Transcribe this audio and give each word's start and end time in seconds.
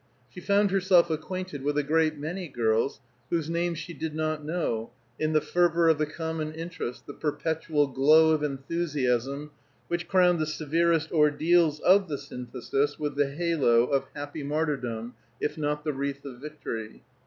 She 0.31 0.39
found 0.41 0.71
herself 0.71 1.11
acquainted 1.11 1.61
with 1.61 1.77
a 1.77 1.83
great 1.83 2.17
many 2.17 2.47
girls 2.47 2.99
whose 3.29 3.51
names 3.51 3.77
she 3.77 3.93
did 3.93 4.15
not 4.15 4.43
know, 4.43 4.89
in 5.19 5.33
the 5.33 5.41
fervor 5.41 5.89
of 5.89 5.99
the 5.99 6.07
common 6.07 6.53
interest, 6.53 7.05
the 7.05 7.13
perpetual 7.13 7.85
glow 7.85 8.31
of 8.31 8.41
enthusiasm 8.41 9.51
which 9.89 10.07
crowned 10.07 10.39
the 10.39 10.47
severest 10.47 11.11
ordeals 11.11 11.79
of 11.81 12.07
the 12.09 12.17
Synthesis 12.17 12.97
with 12.97 13.13
the 13.15 13.29
halo 13.29 13.83
of 13.91 14.05
happy 14.15 14.41
martyrdom 14.41 15.13
if 15.39 15.55
not 15.55 15.83
the 15.83 15.93
wreath 15.93 16.25
of 16.25 16.41
victory. 16.41 17.03